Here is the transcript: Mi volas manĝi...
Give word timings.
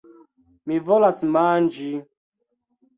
Mi 0.71 0.79
volas 0.87 1.23
manĝi... 1.37 1.95